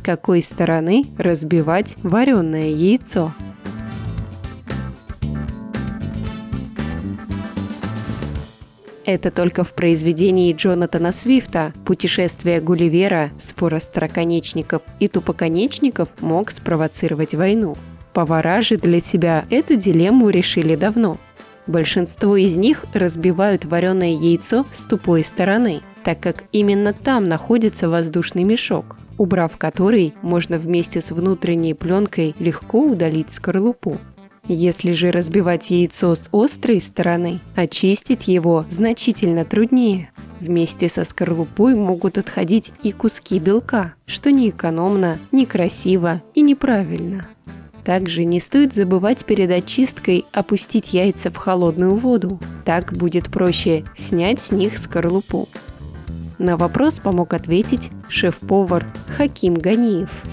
[0.00, 3.34] какой стороны разбивать вареное яйцо.
[9.04, 17.76] Это только в произведении Джонатана Свифта «Путешествие Гулливера, спор остроконечников и тупоконечников мог спровоцировать войну».
[18.12, 21.18] Повара же для себя эту дилемму решили давно.
[21.66, 28.44] Большинство из них разбивают вареное яйцо с тупой стороны, так как именно там находится воздушный
[28.44, 33.98] мешок, убрав который, можно вместе с внутренней пленкой легко удалить скорлупу.
[34.48, 40.10] Если же разбивать яйцо с острой стороны, очистить его значительно труднее.
[40.40, 47.28] Вместе со скорлупой могут отходить и куски белка, что не экономно, некрасиво и неправильно.
[47.84, 52.40] Также не стоит забывать перед очисткой опустить яйца в холодную воду.
[52.64, 55.46] Так будет проще снять с них скорлупу.
[56.40, 60.24] На вопрос помог ответить шеф-повар Хаким Ганиев.